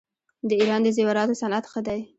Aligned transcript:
د 0.49 0.51
ایران 0.61 0.81
د 0.83 0.87
زیوراتو 0.95 1.39
صنعت 1.41 1.65
ښه 1.71 1.81
دی. 1.87 1.99